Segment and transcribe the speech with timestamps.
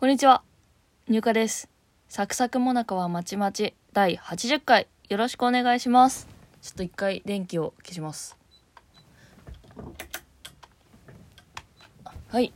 [0.00, 0.44] こんにちは。
[1.08, 1.68] 入荷です。
[2.08, 6.28] サクサクモナカはまちまち第80回よろしくお願いします。
[6.62, 8.38] ちょっと一回電気を消します。
[12.28, 12.50] はい。
[12.50, 12.54] こ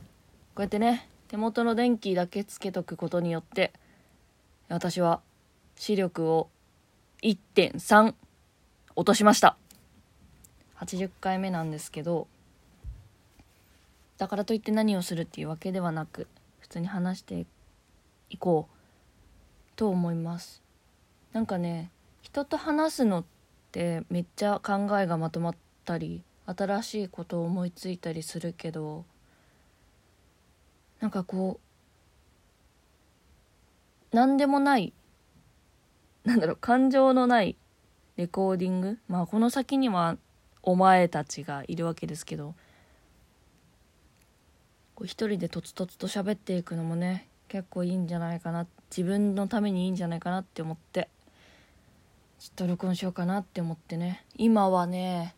[0.59, 3.73] うやってね、手元の電気だけつけとくことによって、
[4.69, 5.19] 私は
[5.75, 6.47] 視力を
[7.23, 8.13] 1.3
[8.95, 9.57] 落としました。
[10.77, 12.29] 80回目なんですけど、
[14.17, 16.27] だからといって何をするっていうわけではなく、
[16.73, 17.45] 通に話して
[18.29, 18.77] いこう
[19.75, 20.61] と思います。
[21.31, 23.23] なんかね人と話すのっ
[23.71, 29.05] てめっちゃ考えがまとまったり新しいことを思いついたりするけど
[30.99, 31.59] なんかこ
[34.11, 34.93] う何でもない
[36.23, 37.55] なんだろう感情のない
[38.15, 38.99] レコーディング？
[39.07, 40.17] まあこの先には
[40.61, 42.55] お前たちがいるわけですけど
[45.03, 48.65] こう一人でとつとつと喋っていくのもね結構いいんじゃないかな。
[48.89, 51.09] 自分のためにいいんじゃないかなって思って。
[52.39, 54.25] ちょっと録音しようかなって思ってね。
[54.37, 55.35] 今はね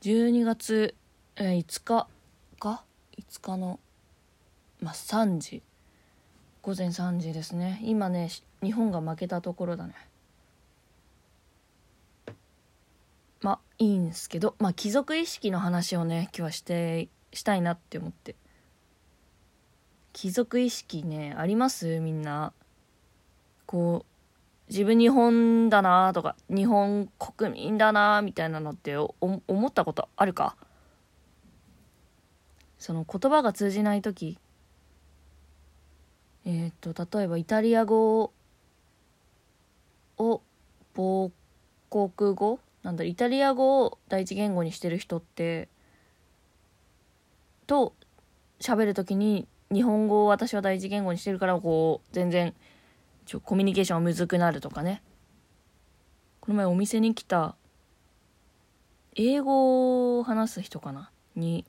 [0.00, 0.96] 12月、
[1.36, 2.08] えー5日
[2.58, 2.82] か
[3.16, 3.78] ？5日の
[4.80, 5.62] まあ3時。
[6.60, 7.78] 午前3時ですね。
[7.84, 8.28] 今ね
[8.60, 9.94] 日本が負けたところだね。
[13.40, 18.34] まあいいんですけどまあ貴族意識の話をね今日はしてしたいなって思って。
[20.12, 22.00] 貴族意識ねあります？
[22.00, 22.52] みんな。
[23.66, 30.56] こう自分日本だなとか日本国民だなみたいなのってお思ったことあるか？
[32.78, 34.38] その言葉が通じない時。
[36.44, 38.32] えっ、と例えばイタリア語
[40.18, 40.42] を
[40.96, 41.30] 母
[41.90, 42.58] 国語？
[42.82, 45.68] なんだイタリア語を第一言語にしてる人って
[47.66, 47.92] と
[48.58, 52.54] 喋る時に日本語を私は第一言語にしてるからこう全然
[53.24, 55.00] ちょコミュニケーションがむずくなるとかね
[56.40, 57.54] この前お店に来た
[59.14, 61.64] 英語を話す人かなに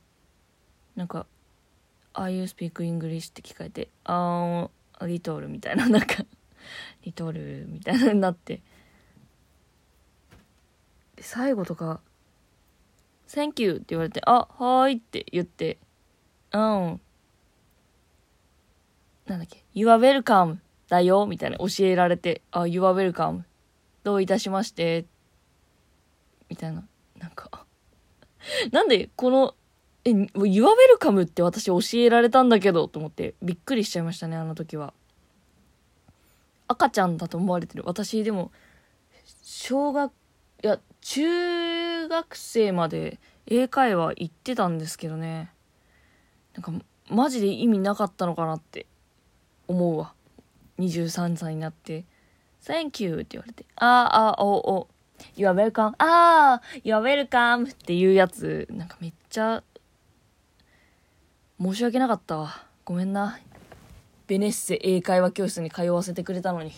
[0.95, 1.27] なんか
[2.15, 6.25] 「Are you speak English?」って聞かれて「あーリトル」みたいななんか
[7.05, 8.61] 「リトル」みたいなになって
[11.19, 12.01] 最後とか
[13.29, 15.77] 「Thank you」って言われて「あはーい」って言って
[16.51, 17.01] 「うん」
[19.31, 20.57] なんだっけ、You are welcome
[20.89, 23.43] だよ、みたいな教えられて、あ、You are welcome
[24.03, 25.05] どういたしまして、
[26.49, 26.85] みたいな、
[27.17, 27.65] なんか、
[28.73, 29.55] なんでこの、
[30.03, 30.25] え、You
[30.65, 30.67] are
[30.99, 34.93] welcome って私教えられたんだけど、と思ってびっくりしちゃいましたね、あの時は。
[36.67, 37.83] 赤ちゃんだと思われてる。
[37.85, 38.51] 私でも、
[39.43, 40.11] 小学、
[40.61, 45.53] いや、中学生まで英会話行ってたんですけどね。
[46.53, 48.87] なんか、マジで意味なかったのかなって。
[49.67, 50.13] 思うわ。
[50.79, 52.05] 23歳になって
[52.63, 54.87] 「Thank you」って言われて「あーあーおお。
[55.35, 58.67] You are welcome」あー You are welcome っていうやつ。
[58.71, 59.63] なんかめっちゃ
[61.61, 62.65] 申し訳なかったわ。
[62.85, 63.39] ごめんな。
[64.27, 66.71] ベネッセ英会話教室に通わせてくれたのに。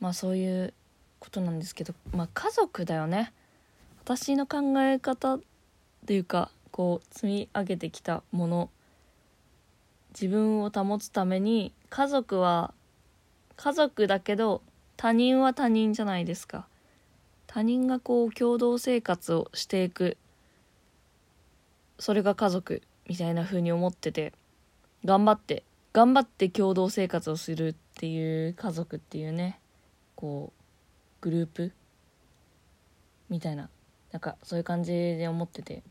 [0.00, 0.72] まあそういう
[1.18, 1.94] ことなんですけど。
[2.14, 3.32] まあ家族だよね。
[4.04, 5.40] 私の考え方っ
[6.06, 8.70] ていうかこう積み上げてきたもの。
[10.12, 12.74] 自分を保つために家族は
[13.56, 14.62] 家族だけど
[14.96, 16.66] 他人は他人じゃないですか。
[17.46, 20.16] 他人がこう共同生活をしていく。
[21.98, 24.32] それが家族みたいな風に思ってて
[25.04, 25.62] 頑張って
[25.92, 29.60] 頑張って共同生活をするっていう家族っていうね
[30.16, 30.62] こう
[31.20, 31.72] グループ
[33.28, 33.68] みたいな
[34.10, 35.82] なんかそういう感じで思ってて。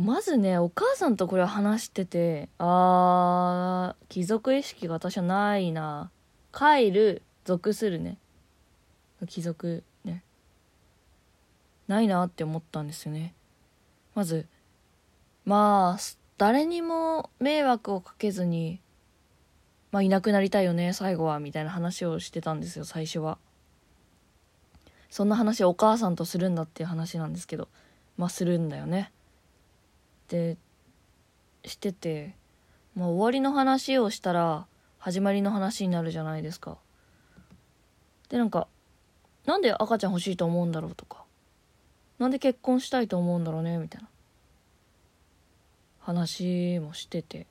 [0.00, 6.10] まずねお母さんとこれを話しててあー貴族意識が私はないな。
[6.52, 8.18] 帰る属するね。
[9.26, 10.22] 貴族ね。
[11.88, 13.34] ないなって思ったんですよね。
[14.14, 14.46] まず
[15.44, 16.02] まあ
[16.38, 18.80] 誰にも迷惑をかけずに
[19.90, 23.38] まあいなくなりたいよね最後はみたいな話をしてたんですよ最初は。
[25.10, 27.68] そんな話をお母さんとするんだっていう話なんですけど
[28.16, 29.12] まあするんだよね。
[30.22, 30.56] って
[31.64, 32.34] してて、
[32.94, 34.66] まあ、終わりの話をしたら
[34.98, 36.78] 始まりの話になるじゃないですか。
[38.28, 38.68] でなんか
[39.44, 41.24] なんで赤ちゃん欲しいと思うんだろうとか
[42.18, 44.08] なんで結婚したいと思うんだろうねみたいな。
[46.00, 47.46] 話もしてて。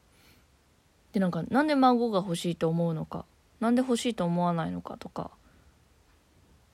[1.14, 3.26] でなんかなんで孫が欲しいと思うのか
[3.60, 5.32] なんで欲しいと思わないのかとか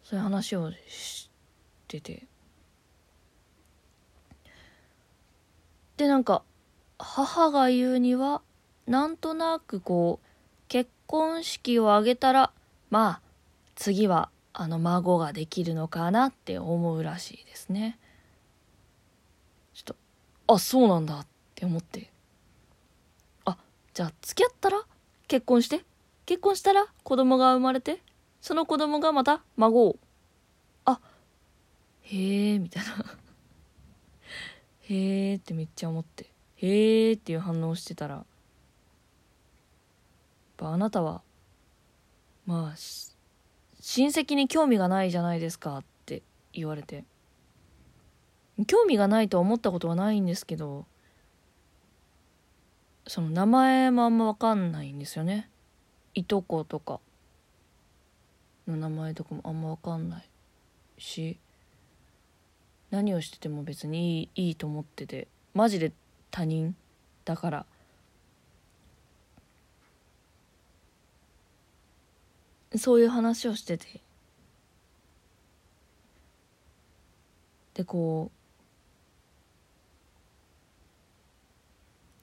[0.03, 1.29] そういう話をし
[1.87, 2.27] てて。
[5.97, 6.43] でなんか
[6.99, 8.41] 母が言うには
[8.85, 10.27] なんとなくこう
[10.67, 12.51] 結婚式を挙げたら
[12.89, 13.21] まあ
[13.75, 17.99] 次はあの孫ができるのかなって思うらしいですね。
[19.73, 19.95] ちょっと
[20.53, 22.09] あそうなんだって思って。
[23.45, 23.57] あ
[23.93, 24.81] じゃあ付き合ったら？
[25.27, 25.83] 結婚して？
[26.25, 26.87] 結婚したら？
[27.03, 28.01] 子供が生まれて？
[28.41, 29.99] その子供がまた孫を？
[30.85, 30.99] あ
[32.01, 33.05] へえみたいな。
[34.89, 38.25] へえってめっちゃ思ってへえっていう反応してたら
[40.57, 41.21] ぱあなたは
[42.45, 42.75] まあ
[43.79, 47.05] 親戚に興味がないじゃないですかって言われて
[48.65, 50.85] 興味がないとは思ったことはないんですけど
[53.05, 55.49] その名前もあんま分かんないんですよね。
[56.13, 56.99] いとことか
[58.67, 60.29] の名前とかもあんま分かんない
[60.97, 61.37] し
[62.91, 65.91] 何をしてても別にいいいいと思っててマジで
[66.31, 66.75] 他人
[67.25, 67.65] だから。
[72.75, 74.01] そういう話をしてて。
[77.73, 78.31] でこ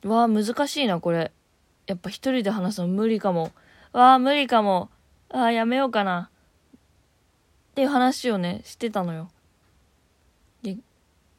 [0.02, 1.32] うわあ難しいなこれ。
[1.86, 3.52] やっぱ一人で話すの無理かも。
[3.92, 4.90] わあ無理かも。
[5.30, 6.30] ああやめようかな。
[7.72, 9.30] っていう話をねしてたのよ。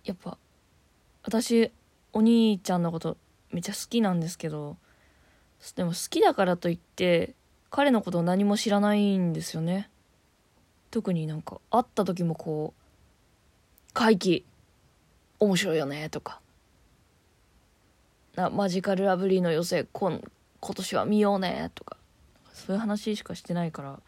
[0.05, 0.37] やっぱ
[1.23, 1.71] 私
[2.13, 3.17] お兄ちゃんのこと
[3.51, 4.77] めっちゃ好きなんですけど
[5.75, 7.33] でも好きだからといって
[7.71, 9.89] 彼のことを何も知らないんですよね。
[10.91, 12.81] 特になんか会った時もこう
[13.93, 14.45] 「怪奇
[15.39, 16.39] 面白いよね」とか。
[18.35, 20.21] な「マジカルラブリーの寄せ今
[20.61, 21.97] 今年は見ようね」とか。
[22.53, 23.99] そういう話しかしてないから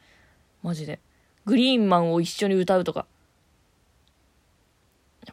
[0.63, 1.01] マジで。
[1.45, 3.05] グリーンマンを一緒に歌うとか「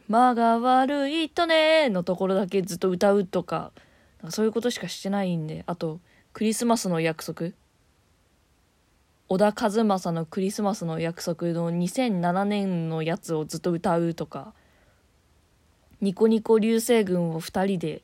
[0.09, 3.71] 間が悪いとね」のところだけずっと歌うとか
[4.29, 5.99] そういうことしかしてないんであと
[6.33, 7.51] クリスマスの約束。
[9.27, 14.53] 小田和正の「クリスマスの約束」の2007年のやつをずっと歌うとか
[15.99, 18.03] ニコニコ流星群を2人で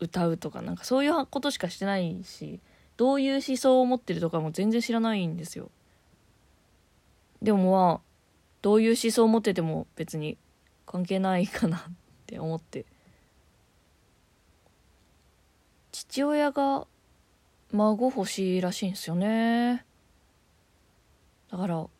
[0.00, 2.60] 歌うとかなんかそういうことしかしてないし
[2.98, 5.70] どういう思想を持ってるとかも全然知らないんですよ。
[7.40, 8.00] でもまあ
[8.60, 10.36] どういう思想を持ってても別に
[10.90, 11.80] 関係ないかなっ
[12.26, 12.86] て思って。
[15.92, 16.86] 父親が
[17.72, 19.84] 孫欲しいらしいんですよね。
[21.50, 21.90] だからお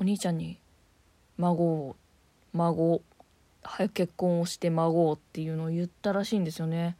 [0.00, 0.60] 兄ちゃんに
[1.38, 1.96] 孫を
[2.52, 3.00] 孫
[3.62, 6.98] 早く結婚をして孫をっていうのを言ったらしいんですよね。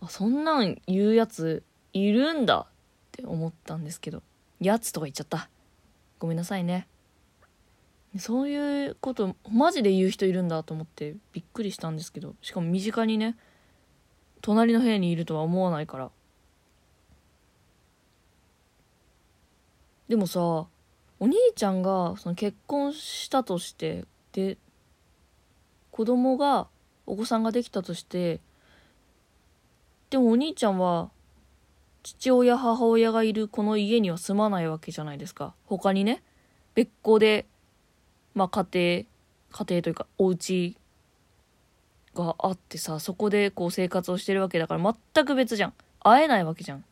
[0.00, 1.62] あそんなん言うやつ
[1.92, 2.72] いるんだっ
[3.12, 4.22] て思ったんですけど。
[4.60, 5.50] やつとか言っちゃった。
[6.18, 6.86] ごめんなさいね。
[8.18, 13.36] そういうことマジで言う人いるんだと思ってびっくりしたんですけどしかも身近にね
[14.42, 16.10] 隣の部屋にいるとは思わないから。
[20.08, 20.68] でもさお
[21.20, 24.58] 兄ちゃんがその結婚したとしてで
[25.92, 26.66] 子供が
[27.06, 28.40] お子さんができたとして
[30.08, 31.10] でもお兄ちゃんは
[32.02, 35.54] 父親母親がいるこの家には住まないわけじゃないですか。
[35.66, 36.24] 他にね
[36.74, 37.46] 別個で
[38.34, 40.76] まあ家庭家庭というかお家
[42.14, 45.74] があってさそこでこう生活をしてるわけだから全く別じゃん。
[46.02, 46.84] 会えないわけじゃん。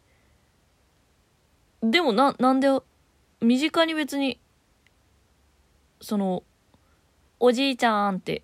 [1.82, 2.68] でもななんで
[3.40, 4.38] 身近に別に
[6.00, 6.42] その
[7.40, 8.42] おじいちゃんって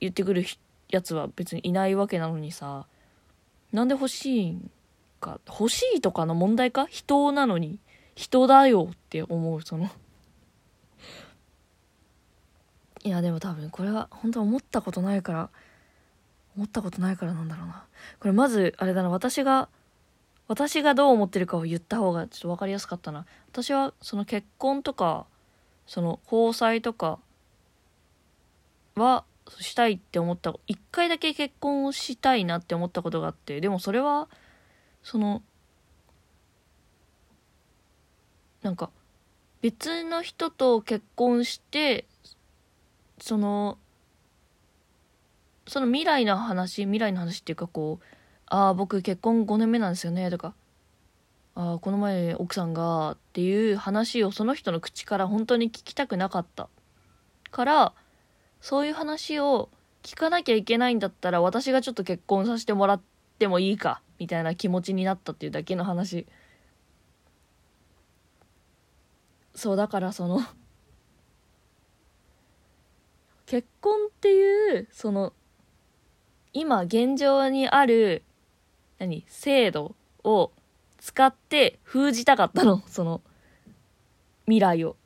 [0.00, 0.44] 言ってくる
[0.88, 2.86] やつは別にいないわけなのにさ
[3.72, 4.70] なんで欲しいん
[5.20, 6.86] か欲しいとかの問題か？
[6.86, 7.78] 人なのに。
[8.14, 9.90] 人だよって思うその。
[13.04, 15.50] いやでも多分これは本当思ったことないから
[16.56, 17.84] 思ったことないからなんだろうな。
[18.18, 19.68] これまずあれだな私が
[20.48, 23.26] 私がどう思ってるかを言った方がちょっと分かりやすかったな。
[23.52, 25.26] 私はその結婚とか
[25.86, 27.18] その交際とか
[28.96, 29.24] は
[29.60, 34.28] したいって思った一回だけ結婚をしたいなって思ったことがあってでもそれは
[35.02, 35.42] その
[38.62, 38.90] なんか
[39.60, 42.06] 別の人と結婚して
[43.24, 43.78] その
[45.66, 48.04] その未来の話未来の話っていうかこう
[48.44, 50.52] ああ僕結婚5年目なんですよねとか
[51.54, 56.68] ああこの前奥さんがっていう話をその人の口から本当に聞きたくなかった
[57.50, 57.92] から
[58.60, 59.70] そういう話を
[60.02, 63.00] 聞かなきゃいけないんだったら私がちょっと結婚させてもらっ
[63.38, 66.26] てもいいかみたいな気持ちになったっていうだけの話。
[69.54, 70.42] そうだからその
[73.54, 75.32] 結婚っていうその
[76.52, 78.24] 今現状にある
[78.98, 79.94] 何制度
[80.24, 80.50] を
[80.98, 82.82] 使って封じたかったの。
[82.90, 83.22] その
[84.46, 84.96] 未来を。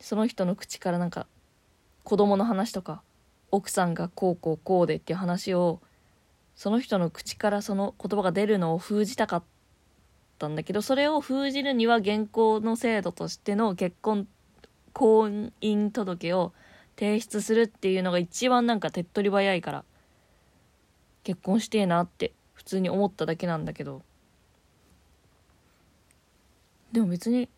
[0.00, 1.28] その人の口からなんか
[2.02, 3.04] 子供の話とか
[3.52, 5.80] 奥さんがこうこうこうでっていう話を
[6.56, 9.44] その人の口からその言葉が出るのを封じたかっ
[10.40, 14.26] たんだけどそれを封じるには現行の制度としての結婚
[14.94, 16.52] 婚姻届を
[16.96, 19.84] 提出するっていうのが一番なんか手っ取り早いから
[21.24, 24.02] 結婚してえなって普通に思っただけなんだけど。
[26.92, 27.48] でも別に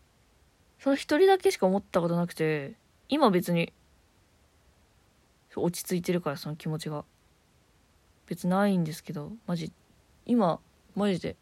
[0.79, 2.73] その一人だけしか思ったことなくて
[3.11, 3.71] 今別に
[5.55, 7.05] 落ち着いてるからその気持ちが。
[8.27, 9.73] 別ないんですけどマジ
[10.25, 10.59] 今
[10.97, 11.37] マジで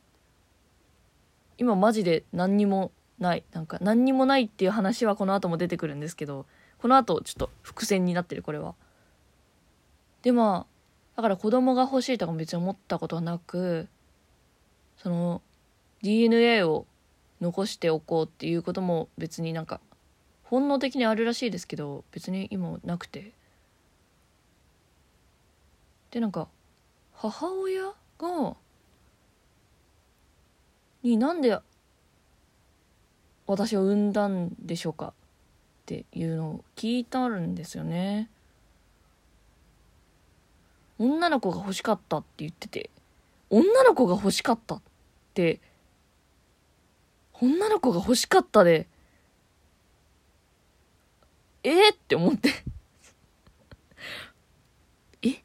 [1.56, 3.44] 今マジで何にもない。
[3.52, 6.46] なんか何にもないっていう話はこの後も出てくるんですけど
[6.78, 8.74] この後ちょっと伏線になってるこれは。
[10.22, 13.88] でまあだから子供が欲しいとかも別に思ったことはなく
[14.96, 15.42] その
[16.02, 16.86] DNA を
[17.40, 19.80] 残しておこうっていうことも別になんか
[20.44, 23.32] 本能的にあるらしいですけど別に今なくて。
[26.10, 26.46] でなんか
[27.12, 28.56] 母親が
[31.02, 31.58] になんで
[33.46, 35.12] 私を産んだんでしょうかっ
[35.86, 38.30] ていうのを聞いたんですよね。
[40.98, 42.88] 女の子が欲しかったって言ってて
[43.50, 44.82] 女の子が欲しかったっ
[45.34, 45.60] て
[47.40, 48.86] 女の子が欲しかったで
[51.64, 52.50] えー、って思って。
[55.22, 55.42] え？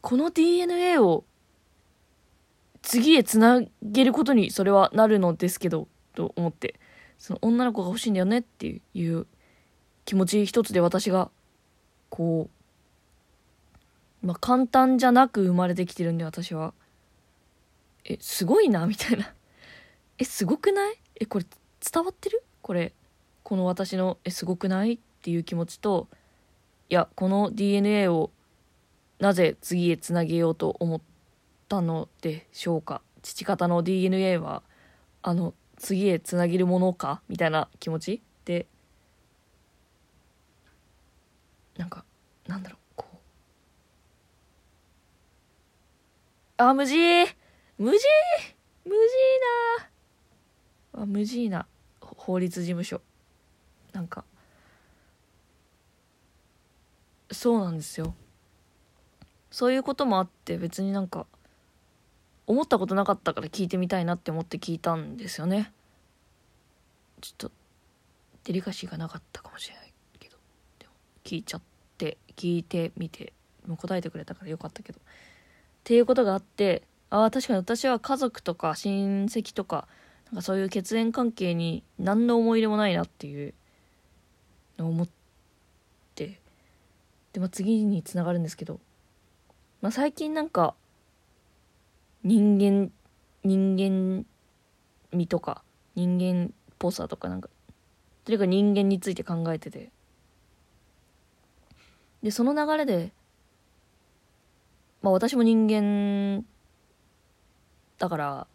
[0.00, 1.24] この DNA を
[2.82, 6.78] 次へつなげることにそれはなるのですけどと思って。
[7.24, 9.26] その女の子が欲しいんだよねっていう
[10.04, 11.30] 気持ち一つで私が
[12.10, 12.50] こ
[14.22, 16.74] うまあ簡単じゃなく生まれてきてるんで私は。
[18.04, 19.32] えすごいなみたいな。
[20.18, 20.98] えすごくない？
[21.18, 21.46] えこれ
[21.80, 22.42] 伝わってる？
[22.60, 22.92] これ
[23.42, 24.92] この私のえすごくない？
[24.96, 26.08] っていう気持ちと
[26.90, 28.32] いやこの DNA を
[29.18, 31.00] なぜ次へつなげようと思っ
[31.70, 33.00] たのでしょうか？
[33.22, 34.62] 父方の DNA は
[35.22, 37.20] あの次へつなげるものか？
[37.28, 38.22] みたいな気持ち？
[38.44, 38.66] で
[41.76, 42.04] なんか
[42.46, 43.16] なんだろうこう。
[46.56, 46.96] あ無事！
[47.78, 48.06] 無事！
[48.84, 48.96] 無事
[50.92, 51.02] な！
[51.02, 51.66] あ無事な。
[52.00, 53.00] 法律事務所。
[53.92, 54.24] なんか
[57.30, 58.14] そうなんですよ。
[59.50, 61.26] そういうこともあって別になんか
[62.46, 65.72] 思ったことなかったから聞いてみたいなって思って聞いたんですよね。
[67.20, 67.50] ちょっと
[68.44, 70.36] デリカシーがなかったかもしれないけど。
[70.78, 70.92] でも
[71.24, 71.60] 聞いちゃっ
[71.96, 73.32] て聞いてみて
[73.66, 74.98] もう答えてくれたからよかったけど。
[74.98, 75.02] っ
[75.84, 79.86] ていうことがあってああ確かに私は家族とか親戚とか
[80.26, 83.54] なんかそういう血縁関係に何の思い入れもないなっていう
[84.78, 85.14] のを思って。
[87.32, 88.80] で、まあ、次につながるんですけど、
[89.82, 90.74] まあ、最近なんか
[92.24, 92.90] 人間
[93.44, 94.24] 人間
[95.12, 95.62] 味とか
[95.94, 97.50] 人間っぽさとかなんか。
[98.24, 99.90] とにかく人間について考えてて。
[102.22, 103.12] でその流れで
[105.02, 106.46] まあ私も人間
[107.98, 108.46] だから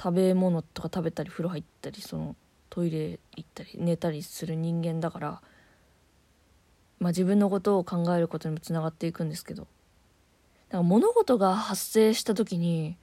[0.00, 2.36] 食べ物とか食べたり風呂入ったりその
[2.70, 5.42] トイレ行ったり寝たりする人間だから
[7.00, 9.66] まあ自分のことを考えることにもつながっていくんですけど。
[10.78, 12.96] か物事が発生した時に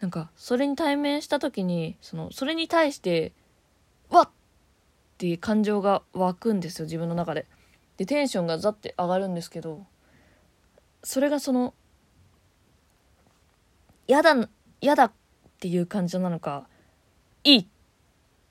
[0.00, 3.32] なんかそれに対面した時にそのそれに対して
[4.10, 4.28] わっ
[5.22, 7.46] っていう感情が湧くんですよ自分の中で。
[7.96, 9.86] でテンションがザッて上がるんですけど
[11.04, 11.74] それがその
[14.08, 14.48] 嫌だ
[14.80, 15.12] 嫌だっ
[15.60, 16.66] ていう感情なのか
[17.44, 17.68] いい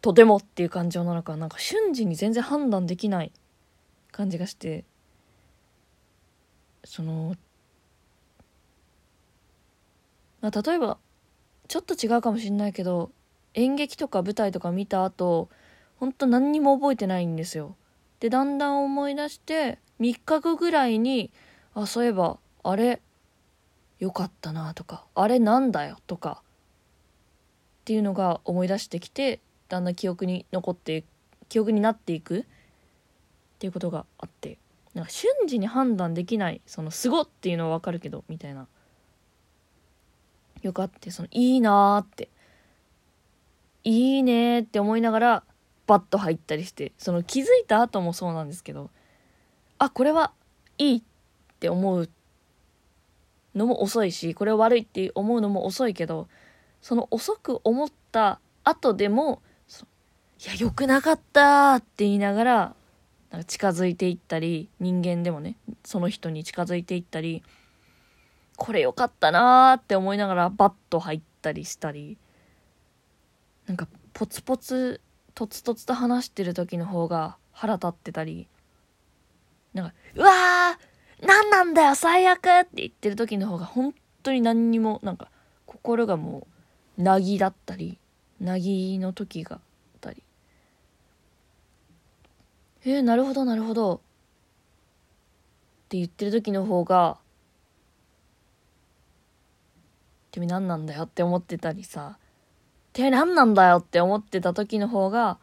[0.02, 3.34] とてもっていう感情なのかなんか瞬時に全然判断できない
[4.14, 4.86] 感じがして
[6.86, 7.36] その
[10.42, 10.98] まあ、例えば
[11.68, 13.12] ちょっと違うかもしんないけど
[13.54, 15.50] 演劇とか舞台とか見た後
[16.00, 17.76] ほんと何にも覚えてないんですよ。
[18.20, 21.32] でだんだん思い出して3日後ぐらいに
[21.74, 23.02] あそういえばあれ
[24.00, 26.42] よかったなとかあれなんだよとか
[27.82, 31.04] っていうのが思い出してきてだんだん記憶に残って
[31.50, 32.44] 記憶になっていくっ
[33.60, 34.58] ていうことがあって
[34.94, 38.68] なんか瞬時に判断できないその「すご」っていうのは分かるけどみたいな
[40.62, 42.30] よかってそのいいなーって。
[43.84, 45.44] いいねって思いながら
[45.88, 46.92] バッと入ったりして。
[46.98, 48.92] その気づいた後もそうなんですけど
[49.78, 50.32] あこれは
[50.78, 51.02] いいっ
[51.60, 52.10] て思う
[53.56, 56.28] のも遅いしこれは悪いって思うのも遅いけど
[56.82, 59.42] その遅く思った後でも
[60.44, 62.76] いや良くなかったって言いながら
[63.30, 67.44] なんか近づいていったり人間でもねその人に近づいていったり
[68.62, 72.20] これ良かったなーって思いながらバッと入ったりしたり。
[73.66, 75.02] なんかポツポツ
[75.34, 78.48] とつとつと話してる時の方が腹立ってたり。
[79.74, 85.32] なんか「うわー何なんだよ最悪!」って言ってる時の方が本当に何にもなんか
[85.66, 86.46] 心がも
[87.00, 87.98] うなぎだったり。
[88.40, 89.62] なぎの時があっ
[90.02, 90.22] たり。
[92.86, 93.96] えー、なるほどなるほど。
[93.96, 94.00] っ
[95.90, 97.18] て言ってる時の方が
[100.32, 102.18] 君何なんだよって思ってたりさ。
[102.94, 105.38] て何なんだよって思ってた時の方が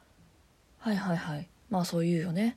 [0.78, 1.48] はいはいはい。
[1.70, 2.56] まあそう言うよね。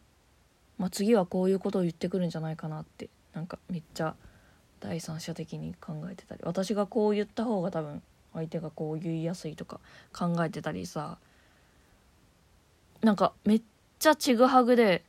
[0.78, 3.10] まあ次はこういうことを言ってくるんじゃないかなって。
[3.34, 4.16] なんかめっちゃ
[4.80, 6.42] 第三者的に考えてたり。
[6.44, 8.02] 私がこう言った方が多分
[8.34, 9.80] 相手がこう言いやすいとか
[10.14, 11.18] 考えてたりさ。
[13.02, 13.62] なんかめっ
[14.00, 15.04] ちゃちぐはぐで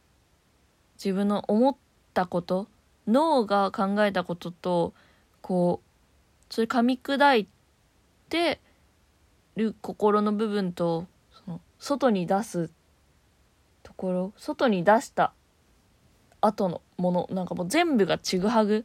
[1.02, 1.76] 自分の思っ
[2.14, 2.66] たこと
[3.06, 4.94] 脳が考えたことと
[5.42, 5.91] こう
[6.52, 7.48] それ噛み砕い
[8.28, 8.60] て
[9.56, 12.70] る心の部分とその外に出す
[13.82, 15.32] ところ外に出した
[16.42, 18.84] 後のものなんかもう全部がちぐはぐ。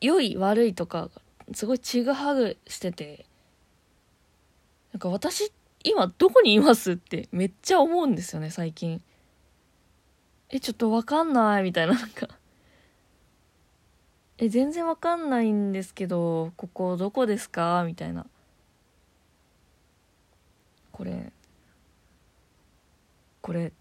[0.00, 1.10] 良い悪いとか
[1.52, 3.26] すごいちぐはぐしてて
[4.92, 9.02] なんか私今どこにいますってめっちゃ思うんですよね最近。
[10.50, 12.28] えちょっとわかんないみたいななんか。
[14.44, 17.84] え全然わかんないんですけどここどこですか？
[17.86, 18.26] みたいな。
[20.90, 21.30] これ。
[23.40, 23.72] これ。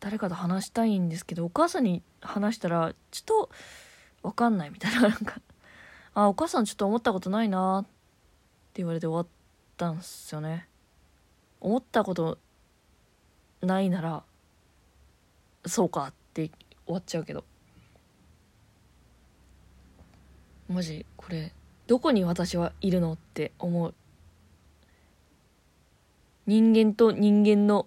[0.00, 3.50] 誰かと話したいんですけどお母さんに話したらちょっと
[4.22, 5.42] わかんないみたいななんか。
[6.14, 7.90] あお母さんちょっと思ったことないなって
[8.76, 9.26] 言われて終わっ
[9.76, 10.66] たんすよね。
[11.60, 12.38] 思ったこと
[13.60, 14.22] ないなら
[15.66, 16.48] そうかって
[16.86, 17.44] 終わっちゃうけど。
[20.72, 21.52] マジこれ
[21.86, 23.94] どこに私はいるのって思う。
[26.46, 27.86] 人間と人間の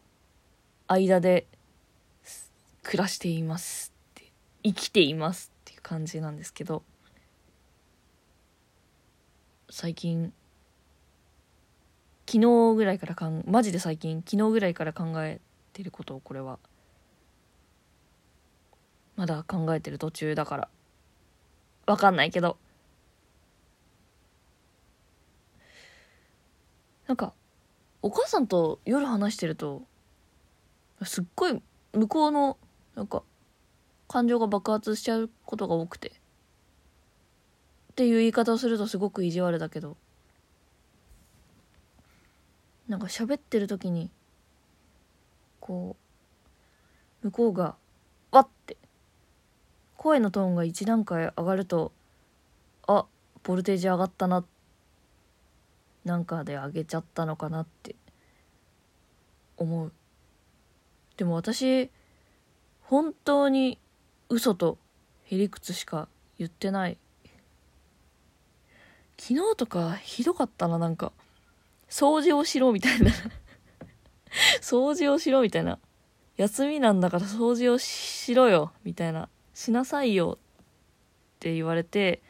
[0.88, 1.48] 間で
[2.84, 4.32] 暮らしていますって
[4.64, 6.84] 生きていますっていう感じなんですけど。
[9.72, 10.32] 最近
[12.28, 15.42] 昨日ぐらいからかんマジで最近昨日ぐらいから考え
[15.74, 16.60] てることをこれは
[19.16, 20.70] まだ考えてる途中だから
[21.88, 22.58] わかんないけど。
[27.16, 27.34] なんか
[28.02, 29.84] お母さんと夜話してると
[31.06, 31.62] すっごい
[31.94, 32.58] 向こうの
[32.94, 33.24] なんか
[34.10, 36.12] 感情が爆発しちゃうことが多くてっ
[37.96, 39.96] ていう言い方をするとすごく意地悪だけど
[42.90, 44.12] なんか喋ってる時に
[45.62, 45.96] こ
[47.24, 47.76] う向こうが
[48.32, 48.76] わって
[49.96, 51.94] 声のトーンが一段階上がると
[52.88, 53.06] あ
[53.44, 54.55] ボルテージ上がったなって
[56.06, 57.96] なんかであげちゃったのかなって
[59.58, 59.92] 思う。
[61.18, 61.90] でも私
[62.84, 63.80] 本当に
[64.30, 64.78] 嘘と
[65.24, 66.98] へりくつしか言ってない。
[69.18, 71.12] 昨日とかひどかったななんか。
[71.90, 73.12] 掃除をしろみたいな。
[74.62, 75.80] 掃除をしろみたいな。
[76.38, 79.30] 休みなんだから掃除をしろよみたいな。
[79.54, 82.22] しなさいよって言われて。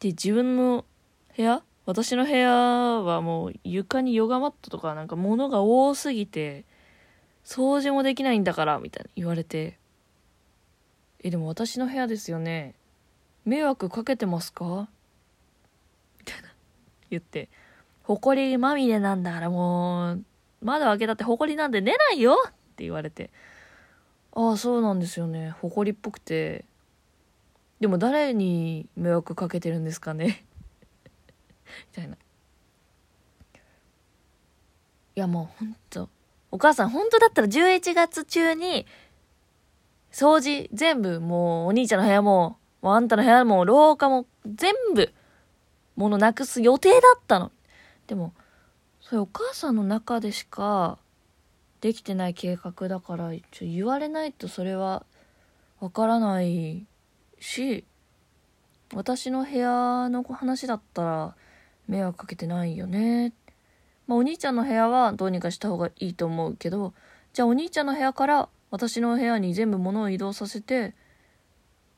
[0.00, 0.84] で自分の
[1.36, 6.64] 部屋私の部屋はもう床にヨガマットとかなんか物が多すぎて
[7.44, 9.78] 掃除もできないんだからみたいな言われて
[11.22, 12.74] えでも私の部屋ですよね。
[13.44, 14.88] 迷惑かけてますか？
[16.18, 16.48] みたいな。
[17.10, 17.48] 言って
[18.04, 20.24] 埃まみれなんだからもう
[20.62, 23.30] 窓開けたって埃なんで出ないよって言われて
[24.32, 25.54] ああそうなんですよね。
[25.60, 26.64] 埃っぽくて。
[27.80, 30.43] でも誰に迷惑かけてるんですかね？
[31.96, 32.16] みたいな。
[35.16, 36.08] いやもうほんと
[36.50, 38.86] お母さん本当だったら11月中に
[40.10, 45.12] 掃除全部もうお兄ちゃんの部屋ももうあんたの部屋も廊下も全部
[45.96, 47.52] 物なくす予定だったの。
[48.06, 48.34] でも
[49.00, 50.98] それお母さんの中でしか
[51.80, 55.04] できてない計画だからちょ言われないとそれは
[55.80, 56.86] わからない
[57.40, 57.84] し
[58.94, 61.34] 私の部屋の話だったら
[61.88, 63.32] 迷惑かけてないよね。
[64.06, 66.92] まあ、お兄ちゃんの部屋はどうにかした方がいいと思うけど、
[67.32, 70.94] じゃあお兄ちゃんの部屋から私の部屋に全部物を移動させて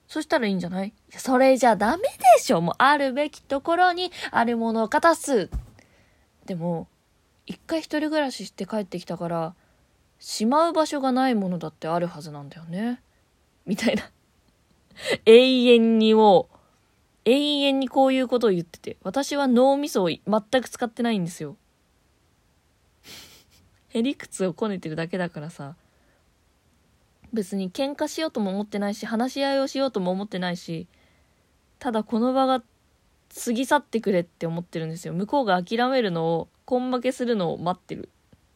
[0.08, 0.88] そしたらいいんじゃない？
[0.88, 2.02] いやそれじゃダメ
[2.36, 2.60] でしょ。
[2.60, 5.50] もうあるべきところにあるものを片す。
[6.44, 6.86] でも
[7.46, 9.54] 一回一人暮らしして帰ってきたから
[10.18, 13.00] しまう場所がないものだってあるはずなんだよね。
[13.66, 14.08] みたいな。
[15.24, 16.55] 永遠にもう
[17.26, 20.20] 永遠にこういうことを言ってて私は脳みそを全
[20.62, 21.56] く使ってないんですよ。
[23.90, 25.76] へりくつをこねてるだけだからさ。
[27.32, 30.86] 別に喧嘩しようとも思ってないし話し合いをしようとも思ってないし
[31.80, 32.62] ただこの場が
[33.44, 35.12] 過ぎ去ってくれって思ってるんですよ。
[35.12, 38.08] 向こうが諦めるのを根負けするのを待ってる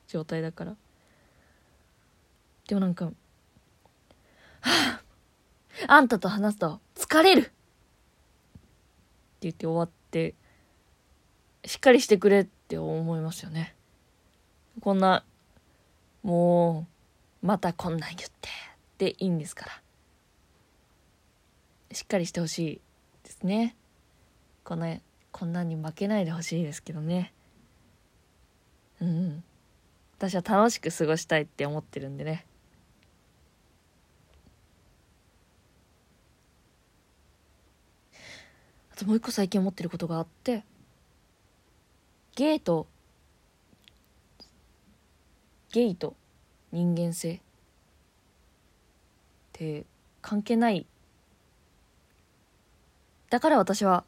[0.06, 0.76] 状態だから。
[2.68, 3.06] でもなんか
[4.62, 5.00] 「は
[5.88, 7.52] ああんたと話すと疲れる!」
[9.42, 10.35] 言って終わって
[11.64, 13.74] しっかりしてくれって思いますよね。
[14.81, 15.24] こんな
[16.22, 16.87] も
[17.42, 18.48] うまたこんなん言って
[18.98, 19.83] でいいんですから。
[21.92, 22.81] しっかりしてほしい
[23.24, 23.74] ですね。
[24.64, 25.00] この
[25.33, 27.33] こんなんに負けないでほしいですけどね。
[29.00, 29.44] うん。
[30.18, 32.46] 私は楽しく過ごしたいって思ってるんでね。
[39.01, 40.63] ともう一個最近思ってることがあって
[42.37, 42.87] ゲイと
[45.73, 46.15] ゲイと
[46.73, 47.41] 人間性っ
[49.53, 49.85] て
[50.21, 50.87] 関係ない。
[53.31, 54.05] だから私は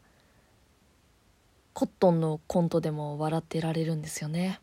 [1.73, 4.61] コットンのコントでも笑ってられるんですよね。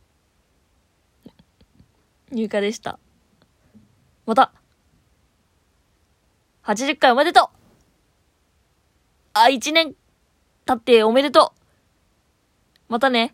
[2.32, 3.00] 入荷でした。
[4.26, 4.52] また。
[6.64, 7.48] 80回おめでとう。
[9.34, 9.96] あ1年。
[10.70, 11.54] たっておめでと
[12.90, 12.92] う。
[12.92, 13.34] またね。